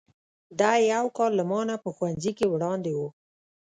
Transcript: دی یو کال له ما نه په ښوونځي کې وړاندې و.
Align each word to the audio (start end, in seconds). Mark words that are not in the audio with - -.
دی 0.59 0.79
یو 0.93 1.05
کال 1.17 1.31
له 1.39 1.43
ما 1.51 1.59
نه 1.69 1.75
په 1.83 1.89
ښوونځي 1.95 2.31
کې 2.37 2.45
وړاندې 2.53 2.91
و. 2.97 2.99